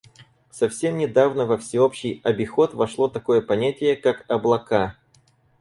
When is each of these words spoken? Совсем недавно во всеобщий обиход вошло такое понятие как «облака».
Совсем 0.49 0.97
недавно 0.97 1.45
во 1.45 1.59
всеобщий 1.59 2.21
обиход 2.23 2.73
вошло 2.73 3.07
такое 3.07 3.39
понятие 3.39 3.95
как 3.95 4.25
«облака». 4.27 4.95